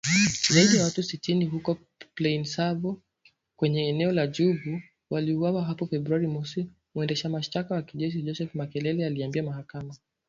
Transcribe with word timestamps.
zaidi 0.53 0.75
ya 0.77 0.83
watu 0.83 1.03
sitini 1.03 1.45
huko 1.45 1.77
Plaine 2.15 2.45
Savo 2.45 3.01
kwenye 3.55 3.89
eneo 3.89 4.11
la 4.11 4.27
Djubu 4.27 4.81
waliuawa 5.09 5.63
hapo 5.65 5.87
Februari 5.87 6.27
mosi 6.27 6.67
mwendesha 6.95 7.29
mashtaka 7.29 7.75
wa 7.75 7.81
kijeshi 7.81 8.21
Joseph 8.21 8.55
Makelele 8.55 9.05
aliiambia 9.05 9.43
mahakama. 9.43 9.95